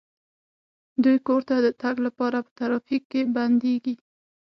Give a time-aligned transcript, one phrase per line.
[1.03, 3.95] دوی کور ته د تګ لپاره په ترافیک کې بندیږي